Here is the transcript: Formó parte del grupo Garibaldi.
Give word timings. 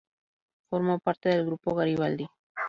Formó 0.71 0.97
parte 0.97 1.29
del 1.29 1.45
grupo 1.45 1.75
Garibaldi. 1.75 2.25